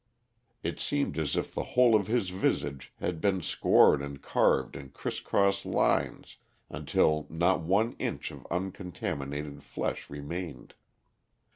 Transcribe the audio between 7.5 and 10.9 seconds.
one inch of uncontaminated flesh remained.